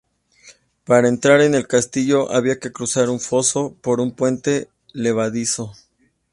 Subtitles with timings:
[0.83, 5.73] Para entrar en el castillo había que cruzar un foso por un puente levadizo.